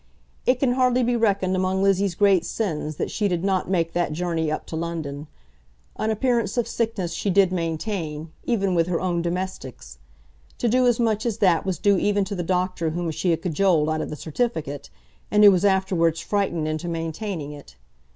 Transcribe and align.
It 0.47 0.55
can 0.59 0.71
hardly 0.71 1.03
be 1.03 1.15
reckoned 1.15 1.55
among 1.55 1.83
Lizzie's 1.83 2.15
great 2.15 2.43
sins 2.43 2.95
that 2.95 3.11
she 3.11 3.27
did 3.27 3.43
not 3.43 3.69
make 3.69 3.93
that 3.93 4.13
journey 4.13 4.51
up 4.51 4.65
to 4.65 4.75
London. 4.75 5.27
An 5.95 6.09
appearance 6.09 6.57
of 6.57 6.67
sickness 6.67 7.13
she 7.13 7.29
did 7.29 7.51
maintain, 7.51 8.31
even 8.43 8.73
with 8.73 8.87
her 8.87 8.99
own 8.99 9.21
domestics. 9.21 9.99
To 10.57 10.67
do 10.67 10.87
as 10.87 10.99
much 10.99 11.23
as 11.23 11.37
that 11.37 11.67
was 11.67 11.77
due 11.77 11.99
even 11.99 12.25
to 12.25 12.33
the 12.33 12.41
doctor 12.41 12.89
whom 12.89 13.11
she 13.11 13.29
had 13.29 13.43
cajoled 13.43 13.91
out 13.91 14.01
of 14.01 14.09
the 14.09 14.15
certificate, 14.15 14.89
and 15.29 15.43
who 15.43 15.51
was 15.51 15.63
afterwards 15.63 16.19
frightened 16.19 16.67
into 16.67 16.87
maintaining 16.87 17.51
it. 17.51 17.75